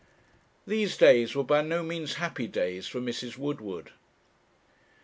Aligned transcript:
These 0.65 0.97
days 0.97 1.35
were 1.35 1.43
by 1.43 1.61
no 1.61 1.83
means 1.83 2.15
happy 2.15 2.47
days 2.47 2.87
for 2.87 2.99
Mrs. 2.99 3.37
Woodward. 3.37 3.91